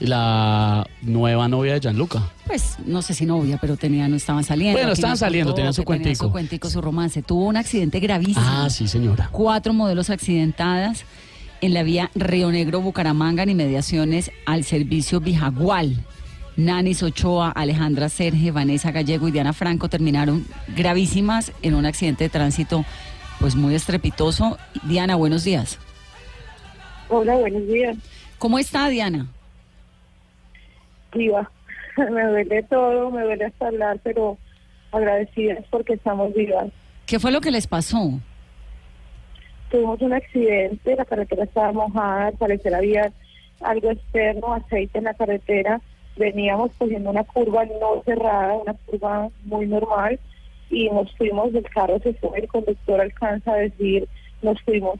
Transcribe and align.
La 0.00 0.86
nueva 1.02 1.48
novia 1.48 1.74
de 1.74 1.80
Gianluca. 1.80 2.22
Pues 2.46 2.76
no 2.86 3.02
sé 3.02 3.14
si 3.14 3.26
novia, 3.26 3.58
pero 3.60 3.76
tenía, 3.76 4.06
no 4.08 4.16
estaban 4.16 4.44
saliendo. 4.44 4.78
Bueno, 4.78 4.92
estaban 4.92 5.16
saliendo, 5.16 5.54
tenían 5.54 5.74
su 5.74 5.82
que 5.82 5.86
tenía 5.86 6.04
cuentico. 6.04 6.24
su 6.24 6.32
cuentico, 6.32 6.70
su 6.70 6.80
romance. 6.80 7.22
Tuvo 7.22 7.46
un 7.46 7.56
accidente 7.56 7.98
gravísimo. 7.98 8.46
Ah, 8.46 8.70
sí, 8.70 8.86
señora. 8.86 9.28
Cuatro 9.32 9.72
modelos 9.72 10.10
accidentadas 10.10 11.04
en 11.60 11.74
la 11.74 11.82
vía 11.82 12.10
Río 12.14 12.50
Negro, 12.50 12.80
Bucaramanga, 12.80 13.42
en 13.42 13.50
inmediaciones 13.50 14.30
al 14.46 14.64
servicio 14.64 15.20
Bijagual. 15.20 15.96
Nanis 16.56 17.02
Ochoa, 17.04 17.50
Alejandra 17.50 18.08
Serge, 18.08 18.50
Vanessa 18.50 18.90
Gallego 18.90 19.28
y 19.28 19.30
Diana 19.30 19.52
Franco 19.52 19.88
terminaron 19.88 20.44
gravísimas 20.76 21.52
en 21.62 21.74
un 21.74 21.86
accidente 21.86 22.24
de 22.24 22.30
tránsito 22.30 22.84
pues 23.38 23.54
muy 23.54 23.74
estrepitoso. 23.74 24.58
Diana, 24.82 25.14
buenos 25.14 25.44
días. 25.44 25.78
Hola, 27.08 27.36
buenos 27.36 27.66
días. 27.68 27.96
¿Cómo 28.38 28.58
está 28.58 28.88
Diana? 28.88 29.28
Viva. 31.12 31.50
Me 31.96 32.24
duele 32.24 32.62
todo, 32.64 33.10
me 33.10 33.22
duele 33.22 33.46
hasta 33.46 33.66
hablar, 33.66 33.98
pero 34.04 34.38
agradecidas 34.92 35.64
porque 35.70 35.94
estamos 35.94 36.32
vivas. 36.32 36.68
¿Qué 37.06 37.18
fue 37.18 37.32
lo 37.32 37.40
que 37.40 37.50
les 37.50 37.66
pasó? 37.66 38.20
Tuvimos 39.70 40.00
un 40.00 40.12
accidente, 40.12 40.94
la 40.96 41.04
carretera 41.04 41.44
estaba 41.44 41.72
mojada, 41.72 42.28
al 42.28 42.34
parecer 42.34 42.74
había 42.74 43.12
algo 43.60 43.90
externo, 43.90 44.54
aceite 44.54 44.98
en 44.98 45.04
la 45.04 45.14
carretera. 45.14 45.80
Veníamos 46.16 46.70
cogiendo 46.78 47.10
una 47.10 47.24
curva 47.24 47.64
no 47.64 48.02
cerrada, 48.04 48.54
una 48.54 48.74
curva 48.74 49.28
muy 49.44 49.66
normal, 49.66 50.18
y 50.70 50.88
nos 50.90 51.14
fuimos, 51.16 51.54
el 51.54 51.64
carro 51.64 51.98
se 52.00 52.14
fue, 52.14 52.40
el 52.40 52.48
conductor 52.48 53.00
alcanza 53.00 53.52
a 53.52 53.56
decir, 53.56 54.08
nos 54.42 54.60
fuimos. 54.62 54.98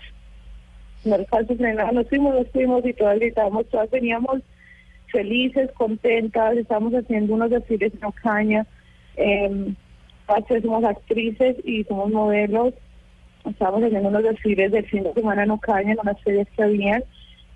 No 1.04 1.14
alcanza 1.14 1.54
a 1.54 1.56
frenar, 1.56 1.92
nos 1.92 2.08
fuimos, 2.08 2.34
nos 2.34 2.48
fuimos, 2.48 2.84
y 2.84 2.92
todas 2.92 3.18
gritábamos, 3.18 3.68
todas 3.68 3.90
veníamos 3.90 4.42
felices, 5.10 5.70
contentas, 5.72 6.56
estamos 6.56 6.92
haciendo 6.94 7.34
unos 7.34 7.50
desfiles 7.50 7.92
en 7.94 8.04
Ocaña, 8.04 8.66
eh, 9.16 9.74
somos 10.62 10.84
actrices 10.84 11.56
y 11.64 11.84
somos 11.84 12.10
modelos, 12.10 12.74
estábamos 13.48 13.82
haciendo 13.82 14.08
unos 14.10 14.22
desfiles 14.22 14.72
del 14.72 14.86
fin 14.86 15.02
de 15.02 15.12
semana 15.14 15.44
en 15.44 15.50
Ocaña, 15.50 15.92
en 15.92 15.98
unas 16.00 16.20
ferias 16.22 16.46
que 16.54 16.62
habían, 16.62 17.02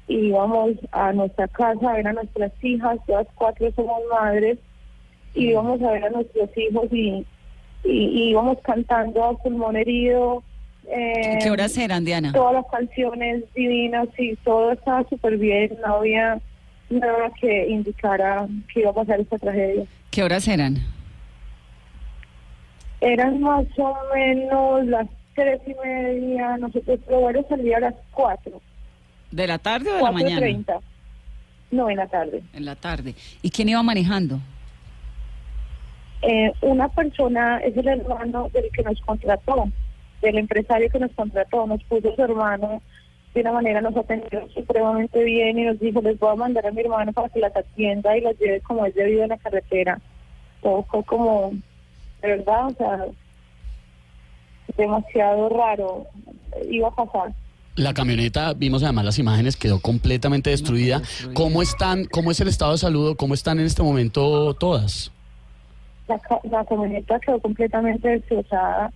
y 0.09 0.17
íbamos 0.29 0.73
a 0.91 1.13
nuestra 1.13 1.49
casa 1.49 1.91
a 1.91 1.95
ver 1.95 2.09
a 2.09 2.13
nuestras 2.13 2.53
hijas, 2.63 2.99
todas 3.07 3.27
cuatro 3.35 3.71
somos 3.73 4.01
madres, 4.11 4.59
y 5.35 5.51
íbamos 5.51 5.81
a 5.83 5.93
ver 5.93 6.05
a 6.05 6.11
nuestros 6.11 6.51
hijos 6.57 6.87
y, 6.93 7.27
y, 7.85 7.91
y 7.91 8.31
íbamos 8.31 8.59
cantando 8.63 9.25
a 9.25 9.37
pulmón 9.37 9.77
herido. 9.77 10.43
eh, 10.89 11.39
¿Qué 11.43 11.51
horas 11.51 11.77
eran, 11.79 12.05
Diana? 12.05 12.33
Todas 12.33 12.55
las 12.55 12.67
canciones 12.71 13.45
divinas 13.55 14.09
y 14.19 14.35
todo 14.37 14.73
estaba 14.73 15.09
súper 15.09 15.37
bien, 15.39 15.77
no 15.87 15.97
había 15.97 16.41
nada 16.93 17.31
que 17.41 17.69
indicara 17.69 18.47
que 18.73 18.81
iba 18.81 18.91
a 18.91 18.95
pasar 18.95 19.21
esta 19.21 19.39
tragedia. 19.39 19.85
¿Qué 20.11 20.23
horas 20.23 20.47
eran? 20.49 20.79
Eran 23.01 23.41
más 23.41 23.67
o 23.79 23.97
menos 24.15 24.87
las 24.87 25.09
tres 25.35 25.61
y 25.67 25.75
media, 25.85 26.57
nosotros 26.59 27.01
probamos 27.07 27.47
salir 27.49 27.75
a 27.75 27.81
las 27.81 27.95
cuatro, 28.13 28.61
¿De 29.31 29.47
la 29.47 29.59
tarde 29.59 29.91
o 29.91 29.97
de 29.97 30.03
la 30.03 30.13
mañana? 30.13 30.41
treinta. 30.41 30.79
No, 31.71 31.89
en 31.89 31.97
la 31.97 32.07
tarde. 32.07 32.43
En 32.53 32.67
la 32.67 32.77
tarde. 32.77 33.15
¿Y 33.41 33.49
quién 33.51 33.71
iba 33.71 33.83
manejando? 33.83 34.39
Eh, 36.21 36.53
una 36.61 36.89
persona 36.89 37.59
es 37.59 37.75
el 37.77 37.89
hermano 37.89 38.51
del 38.53 38.71
que 38.71 38.83
nos 38.83 39.01
contrató, 39.01 39.69
del 40.21 40.37
empresario 40.39 40.91
que 40.91 40.99
nos 40.99 41.11
contrató, 41.13 41.67
nos 41.67 41.83
puso 41.85 42.15
su 42.15 42.23
hermano 42.23 42.83
de 43.35 43.41
una 43.41 43.53
manera, 43.53 43.81
nos 43.81 43.97
atendió 43.97 44.47
supremamente 44.55 45.23
bien 45.25 45.59
y 45.59 45.65
nos 45.65 45.81
dijo, 45.81 46.01
les 46.03 46.19
voy 46.19 46.31
a 46.33 46.35
mandar 46.37 46.67
a 46.67 46.71
mi 46.71 46.81
hermano 46.83 47.13
para 47.13 47.29
que 47.31 47.41
las 47.41 47.57
atienda 47.57 48.17
y 48.17 48.21
las 48.21 48.39
lleve 48.39 48.61
como 48.61 48.85
es 48.85 48.95
debido 48.95 49.23
en 49.23 49.31
la 49.31 49.39
carretera. 49.39 50.01
Todo 50.63 50.83
fue 50.91 51.03
como, 51.05 51.53
de 52.21 52.29
verdad, 52.29 52.67
o 52.67 52.75
sea, 52.75 53.07
demasiado 54.77 55.49
raro, 55.49 56.07
iba 56.71 56.89
a 56.89 56.95
pasar. 56.95 57.33
La 57.75 57.95
camioneta, 57.95 58.53
vimos 58.53 58.83
además 58.83 59.07
las 59.07 59.19
imágenes, 59.19 59.57
quedó 59.57 59.81
completamente 59.81 60.51
destruida. 60.51 61.01
¿Cómo 61.33 61.63
están, 61.63 62.05
cómo 62.05 62.31
es 62.31 62.41
el 62.41 62.49
estado 62.49 62.73
de 62.73 62.79
salud? 62.79 63.17
¿Cómo 63.17 63.33
están 63.33 63.59
en 63.61 63.67
este 63.67 63.83
momento 63.83 64.53
todas? 64.55 65.11
La, 66.07 66.19
ca- 66.19 66.41
la 66.45 66.65
camioneta 66.67 67.19
quedó 67.21 67.41
completamente 67.41 68.09
destrozada. 68.09 68.93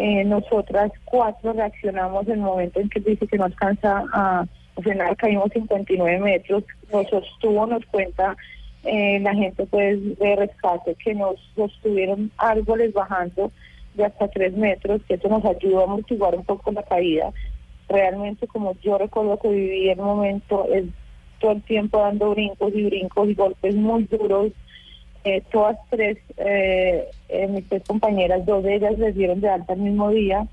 Eh, 0.00 0.24
nosotras 0.24 0.92
cuatro 1.04 1.52
reaccionamos 1.54 2.24
en 2.28 2.34
el 2.34 2.40
momento 2.40 2.78
en 2.78 2.88
que 2.88 3.00
dice 3.00 3.26
que 3.26 3.36
no 3.36 3.46
alcanza 3.46 4.04
a 4.12 4.46
frenar, 4.80 5.16
caímos 5.16 5.50
59 5.52 6.20
metros, 6.20 6.62
nos 6.92 7.08
sostuvo, 7.08 7.66
nos 7.66 7.84
cuenta 7.86 8.36
eh, 8.84 9.18
la 9.18 9.34
gente 9.34 9.66
pues 9.66 9.98
de 10.20 10.36
rescate 10.36 10.94
que 10.94 11.14
nos 11.14 11.34
sostuvieron 11.56 12.30
árboles 12.38 12.92
bajando 12.92 13.50
de 13.94 14.04
hasta 14.04 14.28
3 14.28 14.56
metros, 14.56 15.02
que 15.08 15.14
eso 15.14 15.28
nos 15.28 15.44
ayudó 15.44 15.80
a 15.80 15.84
amortiguar 15.84 16.36
un 16.36 16.44
poco 16.44 16.70
la 16.70 16.84
caída. 16.84 17.32
Realmente 17.88 18.46
como 18.46 18.74
yo 18.80 18.98
recuerdo 18.98 19.36
que 19.40 19.48
viví 19.48 19.88
el 19.88 19.98
momento, 19.98 20.64
es 20.72 20.84
todo 21.40 21.52
el 21.52 21.62
tiempo 21.62 21.98
dando 21.98 22.30
brincos 22.30 22.72
y 22.72 22.84
brincos 22.84 23.28
y 23.30 23.34
golpes 23.34 23.74
muy 23.74 24.04
duros 24.04 24.52
eh, 25.24 25.42
todas 25.50 25.76
tres, 25.90 26.18
eh, 26.36 27.08
eh, 27.28 27.46
mis 27.48 27.68
tres 27.68 27.82
compañeras, 27.86 28.44
dos 28.46 28.62
de 28.64 28.76
ellas 28.76 28.98
les 28.98 29.14
dieron 29.14 29.40
de 29.40 29.48
alta 29.48 29.72
el 29.74 29.80
mismo 29.80 30.10
día. 30.10 30.46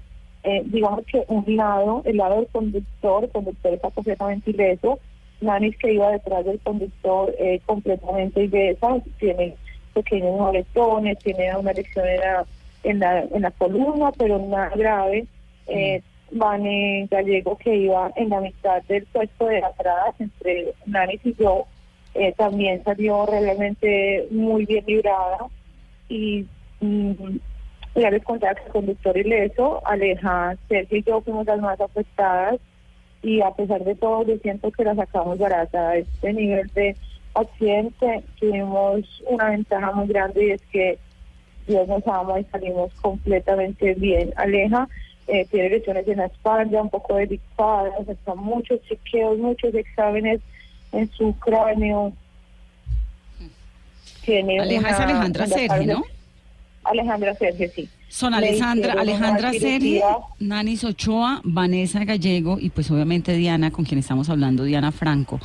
Eh, 0.43 0.61
digamos 0.65 1.05
que 1.05 1.23
un 1.27 1.43
lado, 1.55 2.01
el 2.05 2.17
lado 2.17 2.35
del 2.35 2.47
conductor, 2.47 3.23
el 3.23 3.29
conductor 3.31 3.73
está 3.73 3.89
completamente 3.91 4.51
ileso. 4.51 4.99
Nanis 5.41 5.77
que 5.77 5.93
iba 5.93 6.11
detrás 6.11 6.45
del 6.45 6.59
conductor 6.59 7.35
completamente 7.65 8.43
ilesa, 8.43 8.99
tiene 9.19 9.55
pequeños 9.93 10.37
moretones, 10.39 11.17
tiene 11.19 11.55
una 11.57 11.73
lesión 11.73 12.07
en 12.07 12.19
la, 12.19 12.45
en 12.83 12.99
la, 12.99 13.19
en 13.21 13.41
la 13.41 13.51
columna, 13.51 14.11
pero 14.17 14.39
nada 14.39 14.69
grave. 14.75 15.25
Eh, 15.67 16.01
Vane 16.31 17.07
Gallego 17.09 17.57
que 17.57 17.75
iba 17.75 18.11
en 18.15 18.29
la 18.29 18.41
mitad 18.41 18.81
del 18.83 19.05
puesto 19.05 19.45
de 19.45 19.63
atrás 19.63 20.15
entre 20.19 20.73
Nanis 20.85 21.21
y 21.23 21.35
yo, 21.35 21.65
eh, 22.15 22.33
también 22.37 22.81
salió 22.83 23.25
realmente 23.25 24.27
muy 24.31 24.65
bien 24.65 24.85
librada 24.87 25.37
y 26.07 26.45
mm, 26.79 27.37
ya 27.95 28.09
les 28.09 28.23
contaba 28.23 28.55
que 28.55 28.63
el 28.63 28.71
conductor 28.71 29.17
ileso, 29.17 29.81
Aleja, 29.85 30.55
Sergio 30.69 30.97
y 30.97 31.03
yo 31.03 31.21
fuimos 31.21 31.45
las 31.45 31.59
más 31.59 31.79
afectadas 31.79 32.59
y 33.21 33.41
a 33.41 33.51
pesar 33.51 33.83
de 33.83 33.95
todo 33.95 34.23
yo 34.23 34.37
siento 34.37 34.71
que 34.71 34.85
la 34.85 34.95
sacamos 34.95 35.39
barata 35.39 35.89
a 35.89 35.97
este 35.97 36.31
nivel 36.31 36.67
de 36.73 36.95
accidente 37.33 38.23
tuvimos 38.39 39.01
una 39.27 39.49
ventaja 39.49 39.91
muy 39.91 40.07
grande 40.07 40.45
y 40.45 40.51
es 40.51 40.61
que 40.71 40.97
Dios 41.67 41.85
nos 41.87 42.07
ama 42.07 42.39
y 42.39 42.45
salimos 42.45 42.93
completamente 43.01 43.93
bien. 43.95 44.33
Aleja 44.37 44.87
eh, 45.27 45.45
tiene 45.51 45.69
lesiones 45.69 46.07
en 46.07 46.17
la 46.17 46.27
espalda, 46.27 46.81
un 46.81 46.89
poco 46.89 47.15
delicadas, 47.15 48.07
hasta 48.07 48.35
muchos 48.35 48.81
chequeos, 48.83 49.37
muchos 49.37 49.73
exámenes 49.73 50.39
en 50.95 51.11
su 51.11 51.33
cráneo. 51.39 52.13
Tiene 54.23 54.59
Aleja 54.59 54.89
es 54.89 54.99
Alejandra 54.99 55.47
Sergi, 55.47 55.85
¿no? 55.85 56.03
Alejandra 56.83 57.35
Sergi, 57.35 57.67
sí. 57.75 57.89
Son 58.09 58.31
Le 58.31 58.37
Alejandra, 58.37 58.93
Alejandra 58.93 59.51
Sergi. 59.53 60.01
Nanis 60.39 60.83
Ochoa, 60.83 61.41
Vanessa 61.43 62.03
Gallego 62.05 62.57
y 62.59 62.69
pues 62.69 62.89
obviamente 62.91 63.33
Diana, 63.33 63.71
con 63.71 63.85
quien 63.85 63.99
estamos 63.99 64.29
hablando, 64.29 64.63
Diana 64.63 64.91
Franco. 64.91 65.39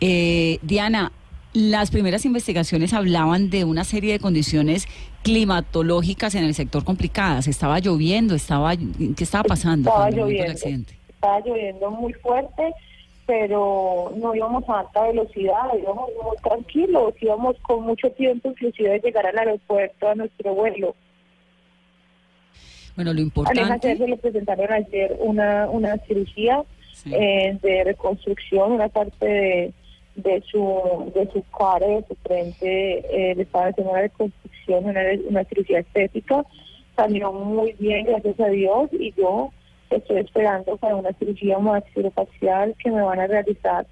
Eh, 0.00 0.58
Diana, 0.62 1.12
las 1.52 1.90
primeras 1.90 2.24
investigaciones 2.24 2.92
hablaban 2.92 3.50
de 3.50 3.64
una 3.64 3.84
serie 3.84 4.12
de 4.12 4.18
condiciones 4.18 4.86
climatológicas 5.22 6.34
en 6.34 6.44
el 6.44 6.54
sector 6.54 6.84
complicadas. 6.84 7.48
Estaba 7.48 7.78
lloviendo, 7.80 8.34
estaba, 8.34 8.76
¿qué 8.76 9.24
estaba 9.24 9.44
pasando 9.44 9.88
Estaba 9.90 10.08
hubo 10.08 10.14
el 10.14 10.20
lloviendo. 10.20 10.52
accidente? 10.52 10.98
Estaba 11.08 11.40
lloviendo 11.40 11.90
muy 11.90 12.12
fuerte, 12.14 12.72
pero 13.26 14.12
no 14.16 14.34
íbamos 14.34 14.68
a 14.68 14.80
alta 14.80 15.02
velocidad, 15.08 15.74
íbamos 15.76 16.10
muy 16.22 16.36
tranquilos, 16.42 17.14
íbamos 17.20 17.56
con 17.62 17.82
mucho 17.82 18.10
tiempo 18.12 18.50
inclusive 18.50 18.90
de 18.90 19.00
llegar 19.00 19.26
al 19.26 19.38
aeropuerto 19.38 20.08
a 20.08 20.14
nuestro 20.14 20.54
vuelo. 20.54 20.94
Bueno, 22.94 23.12
lo 23.12 23.20
Aleja 23.20 23.26
importante... 23.26 23.88
Sergio 23.88 24.06
le 24.06 24.16
presentaron 24.16 24.72
ayer 24.72 25.16
una, 25.18 25.68
una 25.68 25.98
cirugía 26.06 26.62
eh, 27.04 27.58
de 27.60 27.84
reconstrucción, 27.84 28.72
una 28.72 28.88
parte 28.88 29.26
de, 29.26 29.72
de 30.14 30.42
su 30.42 31.12
de 31.14 31.28
su 31.32 31.42
cara, 31.56 31.86
de 31.86 32.04
su 32.08 32.14
frente, 32.22 33.30
eh, 33.30 33.34
le 33.34 33.42
estaban 33.42 33.70
haciendo 33.70 33.92
una 33.92 34.02
reconstrucción, 34.02 34.84
una, 34.84 35.00
una 35.28 35.44
cirugía 35.44 35.80
estética, 35.80 36.44
salió 36.94 37.32
muy 37.32 37.74
bien, 37.78 38.06
gracias 38.06 38.40
a 38.40 38.46
Dios, 38.46 38.88
y 38.92 39.12
yo 39.12 39.50
estoy 39.90 40.18
esperando 40.18 40.76
para 40.76 40.96
una 40.96 41.12
cirugía 41.12 41.58
maxilofacial 41.58 42.74
que 42.82 42.90
me 42.90 43.02
van 43.02 43.20
a 43.20 43.26
realizar, 43.26 43.86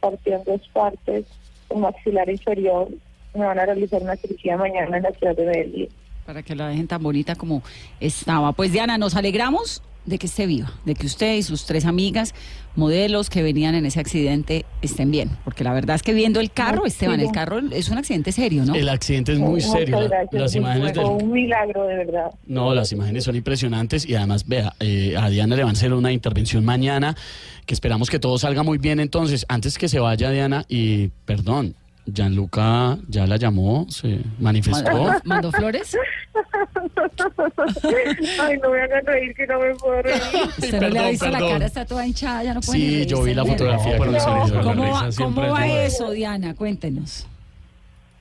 partió 0.00 0.36
en 0.36 0.44
dos 0.44 0.60
partes, 0.72 1.26
un 1.68 1.80
maxilar 1.82 2.28
inferior, 2.28 2.88
me 3.34 3.44
van 3.44 3.58
a 3.58 3.66
realizar 3.66 4.02
una 4.02 4.16
cirugía 4.16 4.56
mañana 4.56 4.96
en 4.96 5.02
la 5.02 5.10
ciudad 5.12 5.36
de 5.36 5.46
Medellín. 5.46 5.88
Para 6.24 6.42
que 6.42 6.54
la 6.54 6.68
dejen 6.68 6.86
tan 6.86 7.02
bonita 7.02 7.34
como 7.34 7.62
estaba. 8.00 8.52
Pues 8.52 8.72
Diana, 8.72 8.96
nos 8.96 9.14
alegramos 9.14 9.82
de 10.06 10.18
que 10.18 10.26
esté 10.26 10.46
viva, 10.46 10.72
de 10.84 10.94
que 10.94 11.06
usted 11.06 11.34
y 11.36 11.42
sus 11.42 11.64
tres 11.64 11.84
amigas, 11.86 12.34
modelos 12.76 13.30
que 13.30 13.42
venían 13.42 13.74
en 13.74 13.86
ese 13.86 14.00
accidente, 14.00 14.64
estén 14.82 15.10
bien. 15.10 15.30
Porque 15.44 15.64
la 15.64 15.72
verdad 15.72 15.96
es 15.96 16.02
que 16.02 16.12
viendo 16.12 16.40
el 16.40 16.50
carro, 16.50 16.86
Esteban, 16.86 17.20
el 17.20 17.30
carro 17.30 17.58
es 17.70 17.88
un 17.88 17.98
accidente 17.98 18.32
serio, 18.32 18.64
¿no? 18.64 18.74
El 18.74 18.88
accidente 18.88 19.32
es 19.32 19.38
muy 19.38 19.60
serio. 19.60 20.08
la- 20.08 20.26
las 20.32 20.54
imágenes 20.54 20.92
del, 20.94 21.04
Un 21.04 21.32
milagro, 21.32 21.86
de 21.86 21.96
verdad. 21.96 22.30
No, 22.46 22.74
las 22.74 22.92
imágenes 22.92 23.24
son 23.24 23.36
impresionantes 23.36 24.06
y 24.08 24.14
además, 24.14 24.46
vea, 24.46 24.74
eh, 24.80 25.14
a 25.16 25.30
Diana 25.30 25.56
le 25.56 25.62
van 25.62 25.70
a 25.74 25.78
hacer 25.78 25.92
una 25.92 26.12
intervención 26.12 26.64
mañana 26.64 27.16
que 27.64 27.72
esperamos 27.74 28.10
que 28.10 28.18
todo 28.18 28.36
salga 28.38 28.62
muy 28.62 28.78
bien. 28.78 29.00
Entonces, 29.00 29.46
antes 29.48 29.78
que 29.78 29.88
se 29.88 30.00
vaya 30.00 30.30
Diana, 30.30 30.64
y 30.68 31.08
perdón, 31.24 31.76
Gianluca 32.06 32.98
ya 33.08 33.26
la 33.26 33.36
llamó, 33.36 33.86
se 33.88 34.20
manifestó. 34.38 35.12
¿Mandó, 35.24 35.50
flores? 35.52 35.96
Ay, 38.40 38.58
no 38.62 38.70
me 38.70 38.82
hagan 38.82 39.06
reír, 39.06 39.34
que 39.34 39.46
no 39.46 39.60
me 39.60 39.74
puedo 39.74 40.02
reír. 40.02 40.20
Usted 40.58 40.80
no 40.80 40.88
le 40.88 41.10
visto 41.10 41.30
la 41.30 41.38
cara, 41.38 41.66
está 41.66 41.86
toda 41.86 42.06
hinchada, 42.06 42.44
ya 42.44 42.54
no 42.54 42.60
puede 42.60 42.78
Sí, 42.78 43.06
yo 43.06 43.22
vi 43.22 43.34
la 43.34 43.44
fotografía. 43.44 43.98
No, 43.98 44.06
la 44.06 44.62
¿Cómo 44.62 44.90
va, 44.90 45.08
¿Cómo 45.16 45.48
va 45.48 45.66
eso, 45.66 46.10
Diana? 46.10 46.54
Cuéntenos. 46.54 47.26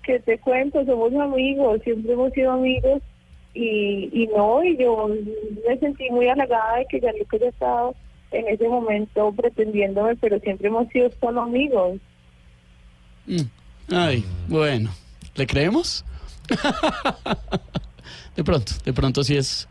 Que 0.03 0.19
te 0.19 0.37
cuento, 0.39 0.85
somos 0.85 1.13
amigos, 1.13 1.81
siempre 1.83 2.13
hemos 2.13 2.31
sido 2.33 2.51
amigos. 2.51 3.01
Y, 3.53 4.09
y 4.11 4.27
no, 4.35 4.63
y 4.63 4.77
yo 4.77 5.09
me 5.67 5.77
sentí 5.77 6.09
muy 6.09 6.27
halagada 6.27 6.77
de 6.77 6.85
que 6.85 6.99
ya 6.99 7.11
que 7.11 7.35
haya 7.35 7.49
estado 7.49 7.93
en 8.31 8.47
ese 8.47 8.67
momento 8.67 9.31
pretendiéndome, 9.31 10.15
pero 10.15 10.39
siempre 10.39 10.67
hemos 10.67 10.87
sido 10.89 11.11
solo 11.19 11.41
amigos. 11.41 11.99
Mm. 13.27 13.41
Ay, 13.91 14.23
bueno, 14.47 14.91
¿le 15.35 15.45
creemos? 15.47 16.03
de 18.35 18.43
pronto, 18.43 18.71
de 18.83 18.93
pronto 18.93 19.23
sí 19.23 19.35
es 19.37 19.67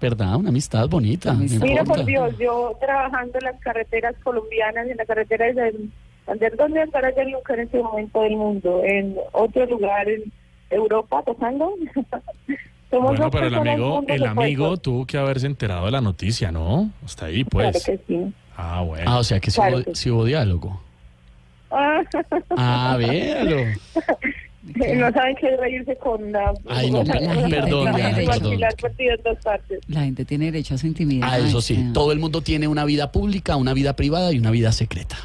verdad, 0.00 0.36
una 0.36 0.50
amistad 0.50 0.88
bonita. 0.88 1.30
Amistad. 1.32 1.66
Mira, 1.66 1.84
por 1.84 2.04
Dios, 2.04 2.34
yo 2.38 2.76
trabajando 2.80 3.38
en 3.38 3.44
las 3.44 3.60
carreteras 3.60 4.14
colombianas, 4.22 4.86
en 4.88 4.96
la 4.96 5.04
carretera 5.06 5.46
de 5.46 5.54
San- 5.54 5.92
Sander, 6.26 6.56
¿dónde 6.56 6.82
andará 6.82 7.14
ya 7.14 7.24
nunca 7.24 7.54
en 7.54 7.60
este 7.60 7.78
momento 7.82 8.20
del 8.22 8.36
mundo? 8.36 8.82
En 8.84 9.16
otro 9.32 9.64
lugar, 9.66 10.08
en 10.08 10.32
Europa, 10.70 11.22
tocando. 11.24 11.72
Somos 12.90 13.10
Bueno, 13.16 13.30
pero 13.30 13.46
el 13.46 13.54
amigo, 13.54 14.02
el 14.06 14.26
amigo 14.26 14.76
tuvo 14.76 15.06
que 15.06 15.18
haberse 15.18 15.46
enterado 15.46 15.86
de 15.86 15.90
la 15.92 16.00
noticia, 16.00 16.52
¿no? 16.52 16.90
Hasta 17.04 17.26
ahí, 17.26 17.44
Claro 17.44 17.70
pues. 17.72 17.84
que 17.84 17.98
sí. 18.06 18.32
Ah, 18.56 18.82
bueno. 18.82 19.04
Ah, 19.10 19.18
o 19.18 19.24
sea 19.24 19.40
que 19.40 19.50
sí, 19.50 19.56
Claro 19.56 19.76
hubo, 19.78 19.84
que 19.84 19.94
sí 19.94 20.10
hubo 20.10 20.24
diálogo. 20.24 20.80
Ah, 22.56 22.96
véalo. 22.98 23.56
no 24.96 25.12
saben 25.12 25.36
qué 25.40 25.56
reírse 25.56 25.96
con 25.96 26.32
la... 26.32 26.52
Ay, 26.68 26.90
no, 26.90 27.04
perdón. 27.04 27.92
La 29.88 30.00
gente 30.02 30.24
tiene 30.24 30.46
derecho 30.46 30.74
a 30.74 30.78
su 30.78 30.86
intimidad. 30.86 31.28
Ah, 31.30 31.38
eso 31.38 31.60
sí, 31.60 31.90
todo 31.92 32.12
el 32.12 32.18
mundo 32.18 32.40
tiene 32.42 32.66
una 32.68 32.84
vida 32.84 33.12
pública, 33.12 33.56
una 33.56 33.74
vida 33.74 33.94
privada 33.94 34.32
y 34.32 34.38
una 34.38 34.50
vida 34.50 34.72
secreta. 34.72 35.16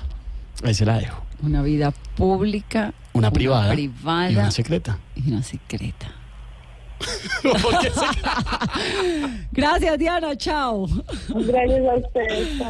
Ahí 0.64 0.74
se 0.74 0.86
la 0.86 1.00
dejo. 1.00 1.24
Una 1.44 1.64
vida 1.64 1.92
pública, 2.16 2.94
Una 3.14 3.32
privada, 3.32 3.72
privada 3.74 4.30
y 4.32 4.36
una 4.36 4.52
secreta. 4.52 5.00
y 5.16 5.32
una 5.32 5.42
secreta. 5.42 6.12
¿Por 7.42 7.80
qué 7.80 7.90
se- 7.90 8.06
Gracias, 9.52 9.98
Diana. 9.98 10.38
Chao. 10.38 10.86
Gracias 11.30 11.86
a 11.88 11.96
ustedes. 11.96 12.62